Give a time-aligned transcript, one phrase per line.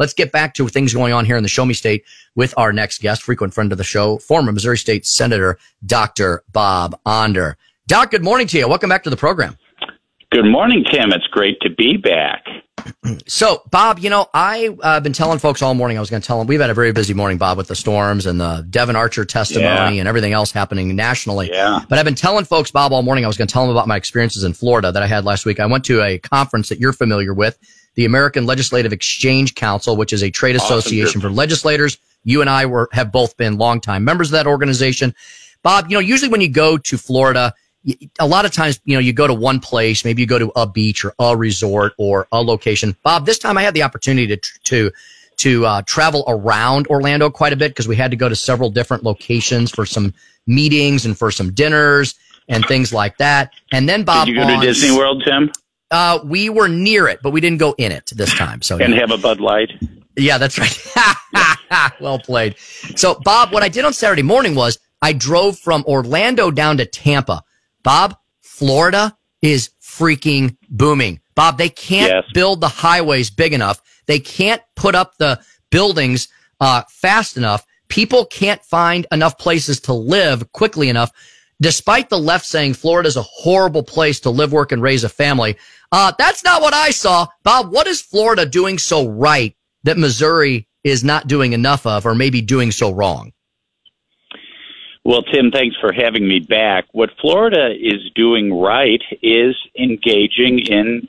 [0.00, 2.04] let's get back to things going on here in the Show Me State
[2.34, 6.42] with our next guest, frequent friend of the show, former Missouri State Senator, Dr.
[6.50, 7.56] Bob Onder.
[7.86, 8.66] Doc, good morning to you.
[8.66, 9.56] Welcome back to the program.
[10.32, 11.12] Good morning, Tim.
[11.12, 12.44] It's great to be back.
[13.26, 16.26] So, Bob, you know, I've uh, been telling folks all morning, I was going to
[16.26, 18.96] tell them, we've had a very busy morning, Bob, with the storms and the Devon
[18.96, 20.00] Archer testimony yeah.
[20.00, 21.50] and everything else happening nationally.
[21.52, 21.80] Yeah.
[21.88, 23.88] But I've been telling folks, Bob, all morning, I was going to tell them about
[23.88, 25.60] my experiences in Florida that I had last week.
[25.60, 27.58] I went to a conference that you're familiar with,
[27.94, 31.20] the American Legislative Exchange Council, which is a trade association awesome.
[31.22, 31.98] for legislators.
[32.24, 35.14] You and I were, have both been longtime members of that organization.
[35.62, 37.54] Bob, you know, usually when you go to Florida,
[38.18, 40.52] a lot of times, you know, you go to one place, maybe you go to
[40.54, 42.94] a beach or a resort or a location.
[43.02, 44.90] Bob, this time I had the opportunity to, to,
[45.38, 48.70] to uh, travel around Orlando quite a bit because we had to go to several
[48.70, 50.12] different locations for some
[50.46, 52.14] meetings and for some dinners
[52.48, 53.52] and things like that.
[53.72, 55.50] And then Bob, did you go on, to Disney World, Tim?
[55.90, 58.62] Uh, we were near it, but we didn't go in it this time.
[58.62, 59.00] So and yeah.
[59.00, 59.70] have a Bud Light.
[60.16, 62.00] Yeah, that's right.
[62.00, 62.56] well played.
[62.96, 66.86] So Bob, what I did on Saturday morning was I drove from Orlando down to
[66.86, 67.42] Tampa
[67.82, 71.20] Bob, Florida is freaking booming.
[71.34, 72.24] Bob, they can't yes.
[72.34, 73.80] build the highways big enough.
[74.06, 76.28] They can't put up the buildings
[76.60, 77.64] uh, fast enough.
[77.88, 81.10] People can't find enough places to live quickly enough.
[81.60, 85.08] Despite the left saying Florida is a horrible place to live, work, and raise a
[85.08, 85.56] family,
[85.92, 87.26] uh, that's not what I saw.
[87.42, 92.14] Bob, what is Florida doing so right that Missouri is not doing enough of, or
[92.14, 93.32] maybe doing so wrong?
[95.04, 96.84] Well, Tim, thanks for having me back.
[96.92, 101.08] What Florida is doing right is engaging in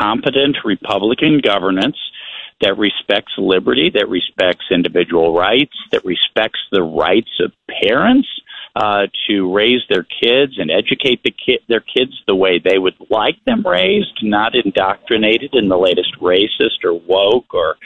[0.00, 1.96] competent Republican governance
[2.60, 8.28] that respects liberty, that respects individual rights, that respects the rights of parents
[8.74, 12.96] uh, to raise their kids and educate the ki- their kids the way they would
[13.10, 17.76] like them raised, not indoctrinated in the latest racist or woke or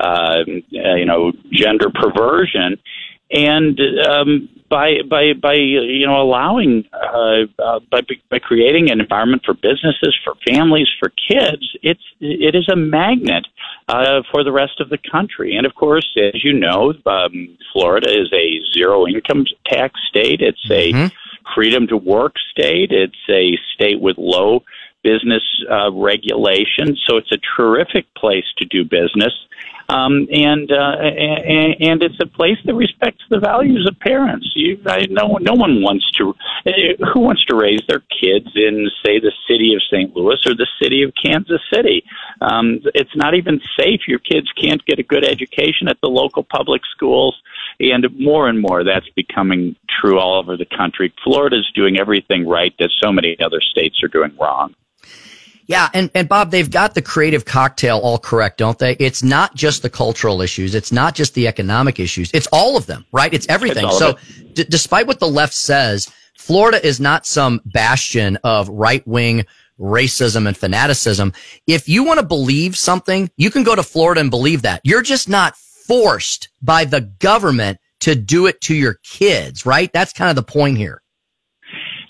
[0.00, 2.76] uh, you know gender perversion
[3.30, 8.00] and um, by by by you know allowing uh, uh, by
[8.30, 13.46] by creating an environment for businesses, for families, for kids, it's it is a magnet
[13.88, 15.56] uh, for the rest of the country.
[15.56, 20.40] And of course, as you know, um, Florida is a zero income tax state.
[20.40, 21.14] It's a mm-hmm.
[21.54, 22.92] freedom to work state.
[22.92, 24.64] It's a state with low
[25.02, 26.96] business uh, regulation.
[27.06, 29.32] So it's a terrific place to do business
[29.90, 34.50] um, and, uh, and and it's a place that respects the values of parents.
[34.54, 36.34] You, I, no, no one wants to.
[36.66, 36.70] Uh,
[37.12, 40.14] who wants to raise their kids in, say, the city of St.
[40.14, 42.04] Louis or the city of Kansas City?
[42.42, 44.02] Um, it's not even safe.
[44.06, 47.40] Your kids can't get a good education at the local public schools,
[47.80, 51.12] and more and more that's becoming true all over the country.
[51.24, 54.74] Florida's doing everything right that so many other states are doing wrong.
[55.68, 58.96] Yeah, and, and Bob, they've got the creative cocktail all correct, don't they?
[58.98, 60.74] It's not just the cultural issues.
[60.74, 62.30] It's not just the economic issues.
[62.32, 63.32] It's all of them, right?
[63.32, 63.84] It's everything.
[63.86, 64.16] It's so
[64.54, 69.44] d- despite what the left says, Florida is not some bastion of right wing
[69.78, 71.34] racism and fanaticism.
[71.66, 74.80] If you want to believe something, you can go to Florida and believe that.
[74.84, 79.92] You're just not forced by the government to do it to your kids, right?
[79.92, 81.02] That's kind of the point here.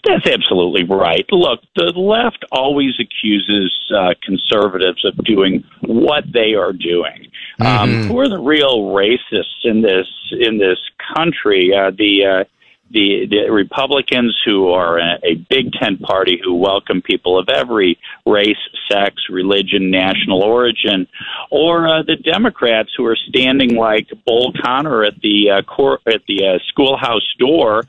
[0.05, 1.27] That's absolutely right.
[1.31, 7.29] Look, the left always accuses uh, conservatives of doing what they are doing.
[7.61, 8.03] Um, mm-hmm.
[8.03, 10.79] Um, who are the real racists in this in this
[11.17, 11.73] country?
[11.75, 12.45] Uh, the uh,
[12.91, 17.99] the, the Republicans who are a, a Big Tent party who welcome people of every
[18.27, 18.57] race,
[18.91, 21.07] sex, religion, national origin,
[21.51, 25.59] or uh, the Democrats who are standing like Bull Connor at the uh,
[26.07, 27.85] at the uh, schoolhouse door,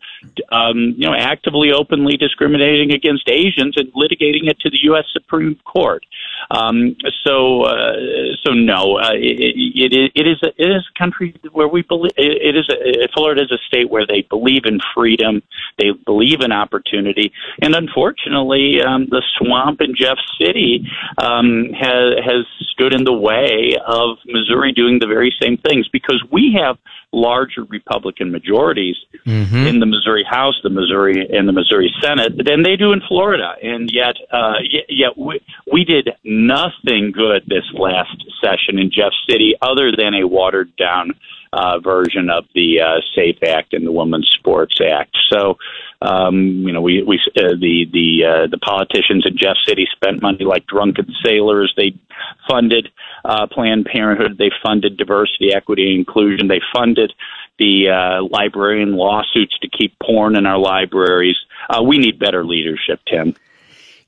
[0.51, 5.05] um, you know, actively, openly discriminating against Asians and litigating it to the U.S.
[5.13, 6.05] Supreme Court.
[6.51, 6.95] Um,
[7.25, 7.93] so, uh,
[8.43, 12.11] so no, uh, it, it, it is a, it is a country where we believe
[12.17, 15.41] it is a, Florida is a state where they believe in freedom,
[15.77, 22.45] they believe in opportunity, and unfortunately, um, the swamp in Jeff City um, has has
[22.71, 26.77] stood in the way of Missouri doing the very same things because we have
[27.11, 29.67] larger Republican majorities mm-hmm.
[29.67, 33.55] in the Missouri House, the Missouri and the Missouri Senate than they do in Florida,
[33.61, 35.39] and yet, uh, yet, yet we,
[35.71, 41.11] we did nothing good this last session in Jeff City other than a watered down
[41.53, 45.17] uh, version of the uh, SAFE Act and the Women's Sports Act.
[45.29, 45.57] So,
[46.01, 50.21] um, you know, we, we uh, the the uh, the politicians in Jeff City spent
[50.21, 51.73] money like drunken sailors.
[51.75, 51.93] They
[52.47, 52.89] funded
[53.25, 54.37] uh, Planned Parenthood.
[54.37, 56.47] They funded diversity, equity, inclusion.
[56.47, 57.13] They funded
[57.57, 61.35] the uh, librarian lawsuits to keep porn in our libraries.
[61.69, 63.35] Uh, we need better leadership, Tim.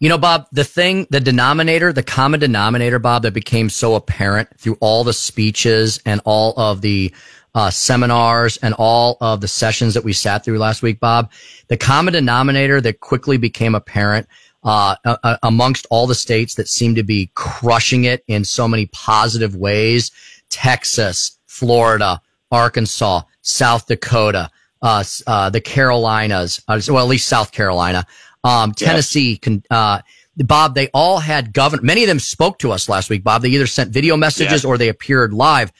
[0.01, 4.49] You know, Bob, the thing, the denominator, the common denominator, Bob, that became so apparent
[4.57, 7.13] through all the speeches and all of the
[7.53, 11.31] uh, seminars and all of the sessions that we sat through last week, Bob,
[11.67, 14.27] the common denominator that quickly became apparent
[14.63, 18.87] uh, uh, amongst all the states that seem to be crushing it in so many
[18.87, 20.09] positive ways,
[20.49, 22.19] Texas, Florida,
[22.49, 24.49] Arkansas, South Dakota,
[24.81, 28.03] uh, uh, the Carolinas, uh, well, at least South Carolina,
[28.43, 29.39] um, Tennessee,
[29.69, 30.01] uh,
[30.37, 31.83] Bob, they all had governor.
[31.83, 33.41] Many of them spoke to us last week, Bob.
[33.41, 35.71] They either sent video messages or they appeared live.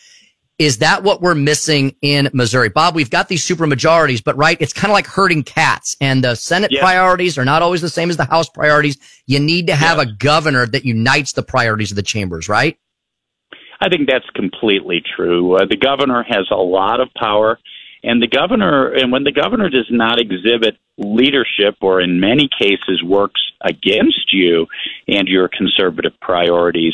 [0.60, 2.70] Is that what we're missing in Missouri?
[2.70, 6.24] Bob, we've got these super majorities, but right, it's kind of like herding cats and
[6.24, 8.98] the Senate priorities are not always the same as the House priorities.
[9.26, 12.78] You need to have a governor that unites the priorities of the chambers, right?
[13.82, 15.56] I think that's completely true.
[15.56, 17.58] Uh, the governor has a lot of power.
[18.04, 23.04] And the governor, and when the governor does not exhibit leadership or in many cases
[23.04, 24.68] works against you
[25.08, 26.94] and your conservative priorities,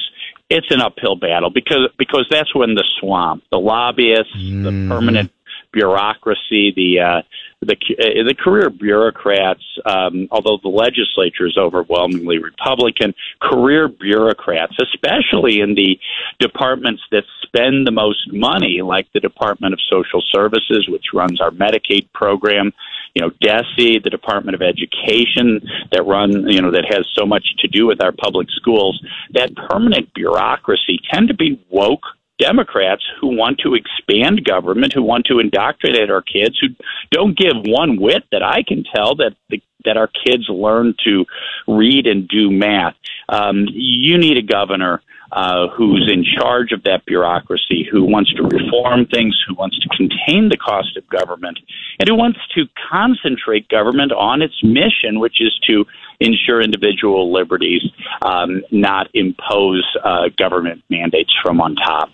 [0.49, 4.63] it's an uphill battle because because that's when the swamp, the lobbyists, mm.
[4.63, 5.31] the permanent
[5.77, 7.21] bureaucracy, the uh,
[7.61, 15.61] the uh, the career bureaucrats, um, although the legislature is overwhelmingly Republican, career bureaucrats, especially
[15.61, 15.99] in the
[16.39, 21.51] departments that spend the most money, like the Department of Social Services, which runs our
[21.51, 22.73] Medicaid program,
[23.13, 27.45] you know, DESE, the Department of Education, that run, you know, that has so much
[27.59, 28.99] to do with our public schools.
[29.33, 35.25] That permanent bureaucracy tend to be woke Democrats who want to expand government, who want
[35.25, 36.67] to indoctrinate our kids, who
[37.11, 41.25] don't give one whit that I can tell that the, that our kids learn to
[41.67, 42.95] read and do math.
[43.29, 45.01] Um, you need a governor
[45.31, 49.89] uh, who's in charge of that bureaucracy, who wants to reform things, who wants to
[49.89, 51.59] contain the cost of government,
[51.99, 55.85] and who wants to concentrate government on its mission, which is to
[56.19, 57.81] ensure individual liberties,
[58.21, 62.09] um, not impose uh, government mandates from on top.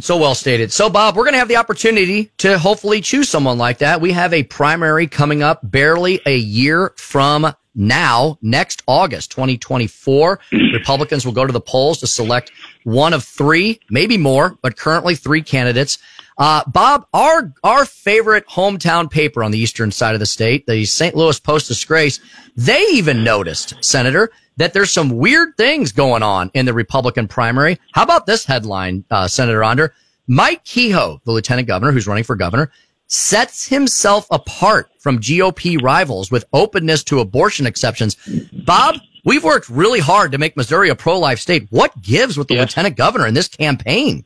[0.00, 0.72] So well stated.
[0.72, 4.00] So, Bob, we're going to have the opportunity to hopefully choose someone like that.
[4.00, 10.40] We have a primary coming up barely a year from now, next August 2024.
[10.72, 12.52] Republicans will go to the polls to select
[12.84, 15.98] one of three, maybe more, but currently three candidates.
[16.36, 20.84] Uh, Bob, our, our favorite hometown paper on the eastern side of the state, the
[20.84, 21.14] St.
[21.14, 22.20] Louis Post Disgrace,
[22.56, 27.78] they even noticed, Senator, that there's some weird things going on in the Republican primary.
[27.92, 29.94] How about this headline, uh, Senator Onder?
[30.28, 32.70] Mike Kehoe, the lieutenant governor who's running for governor,
[33.08, 38.16] sets himself apart from GOP rivals with openness to abortion exceptions.
[38.52, 41.66] Bob, we've worked really hard to make Missouri a pro-life state.
[41.70, 42.68] What gives with the yes.
[42.68, 44.24] lieutenant governor in this campaign?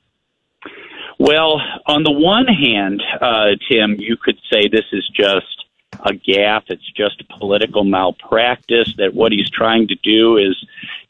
[1.19, 5.46] Well, on the one hand, uh, Tim, you could say this is just
[6.00, 6.64] a gaffe.
[6.69, 8.93] It's just political malpractice.
[8.96, 10.56] That what he's trying to do is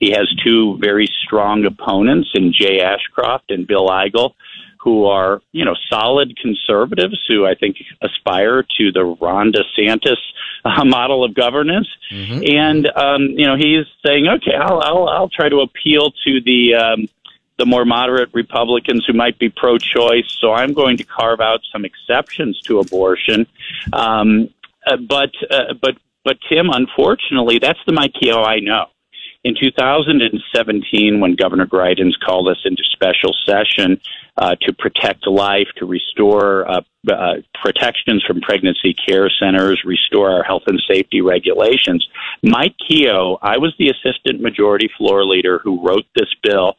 [0.01, 4.35] he has two very strong opponents in Jay Ashcroft and Bill Eigel,
[4.83, 10.17] who are you know solid conservatives who I think aspire to the Ron DeSantis
[10.65, 11.89] uh, model of governance.
[12.11, 12.43] Mm-hmm.
[12.57, 16.75] And um, you know he's saying, okay, I'll, I'll I'll try to appeal to the
[16.75, 17.09] um,
[17.59, 20.37] the more moderate Republicans who might be pro-choice.
[20.41, 23.47] So I'm going to carve out some exceptions to abortion.
[23.93, 24.49] Um,
[24.85, 28.87] uh, but uh, but but Tim, unfortunately, that's the Mike Kehoe I know.
[29.45, 34.01] In 2017, when Governor Greitens called us into special session
[34.37, 40.45] uh, to protect life, to restore uh, uh, protections from pregnancy care centers, restore our
[40.45, 42.07] health and safety regulations,
[42.45, 46.77] Mike Kehoe, I was the assistant majority floor leader who wrote this bill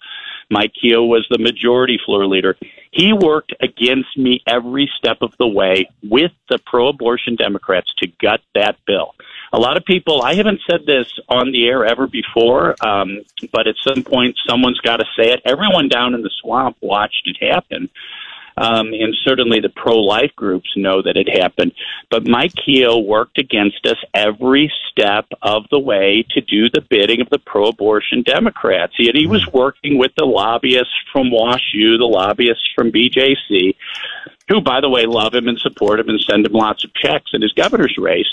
[0.50, 2.55] Mike Kehoe was the majority floor leader.
[2.91, 8.08] He worked against me every step of the way with the pro abortion Democrats to
[8.22, 9.15] gut that bill.
[9.53, 13.19] A lot of people, I haven't said this on the air ever before, um,
[13.51, 15.43] but at some point someone's got to say it.
[15.45, 17.89] Everyone down in the swamp watched it happen.
[18.55, 21.74] Um, and certainly the pro-life groups know that it happened.
[22.12, 27.19] But Mike Kehoe worked against us every step of the way to do the bidding
[27.22, 28.93] of the pro-abortion Democrats.
[28.95, 33.75] He, he was working with the lobbyists from WashU, the lobbyists from BJC,
[34.48, 37.31] who, by the way, love him and support him and send him lots of checks
[37.33, 38.27] in his governor's race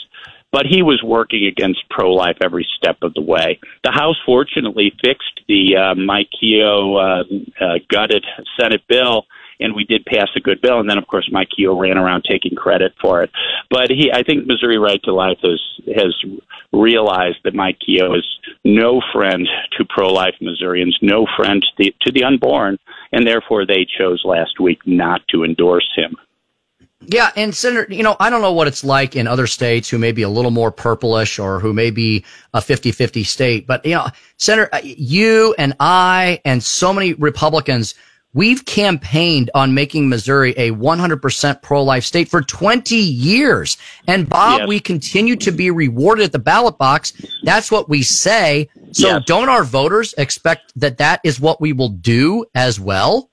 [0.53, 3.59] but he was working against pro life every step of the way.
[3.85, 8.25] The House fortunately fixed the uh, Mike Kehoe uh, uh, gutted
[8.59, 9.27] Senate bill
[9.61, 10.81] and we did pass a good bill.
[10.81, 13.31] And then, of course, Mike Kehoe ran around taking credit for it.
[13.69, 15.61] But he, I think, Missouri Right to Life has
[15.95, 16.15] has
[16.73, 18.27] realized that Mike Kehoe is
[18.65, 22.79] no friend to pro-life Missourians, no friend to the, to the unborn,
[23.13, 26.17] and therefore they chose last week not to endorse him.
[27.07, 29.99] Yeah, and Senator, you know, I don't know what it's like in other states who
[29.99, 33.95] may be a little more purplish or who may be a 50-50 state, but you
[33.95, 37.95] know, Senator, uh, you and I and so many Republicans,
[38.35, 43.79] we've campaigned on making Missouri a 100% pro-life state for 20 years.
[44.07, 44.69] And Bob, yes.
[44.69, 47.15] we continue to be rewarded at the ballot box.
[47.45, 48.69] That's what we say.
[48.93, 49.23] So yes.
[49.25, 53.30] don't our voters expect that that is what we will do as well?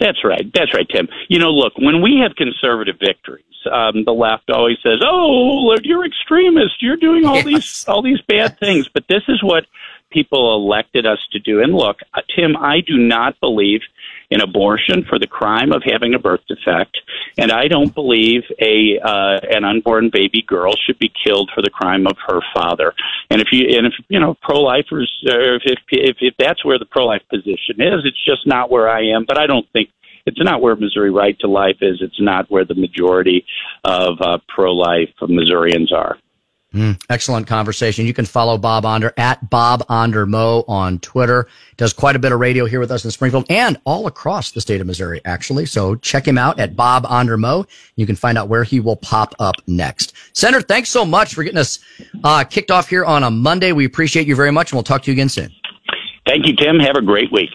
[0.00, 0.50] That's right.
[0.54, 1.08] That's right, Tim.
[1.28, 6.06] You know, look, when we have conservative victories, um, the left always says, "Oh, you're
[6.06, 6.80] extremist.
[6.82, 7.44] You're doing all yes.
[7.44, 9.66] these all these bad things." But this is what
[10.10, 11.62] people elected us to do.
[11.62, 13.82] And look, uh, Tim, I do not believe
[14.30, 16.98] in abortion for the crime of having a birth defect,
[17.38, 21.70] and I don't believe a uh, an unborn baby girl should be killed for the
[21.70, 22.94] crime of her father.
[23.30, 26.86] And if you and if you know pro-lifers, uh, if, if if that's where the
[26.86, 29.24] pro-life position is, it's just not where I am.
[29.26, 29.90] But I don't think
[30.26, 31.98] it's not where Missouri Right to Life is.
[32.00, 33.44] It's not where the majority
[33.84, 36.18] of uh, pro-life Missourians are.
[36.74, 38.06] Mm, excellent conversation.
[38.06, 41.48] You can follow Bob Onder at Bob Onder Mo on Twitter.
[41.76, 44.60] Does quite a bit of radio here with us in Springfield and all across the
[44.60, 45.66] state of Missouri, actually.
[45.66, 47.66] So check him out at Bob Onder Mo.
[47.96, 50.12] You can find out where he will pop up next.
[50.32, 51.80] Senator, thanks so much for getting us
[52.22, 53.72] uh, kicked off here on a Monday.
[53.72, 55.50] We appreciate you very much, and we'll talk to you again soon.
[56.24, 56.78] Thank you, Tim.
[56.78, 57.50] Have a great week.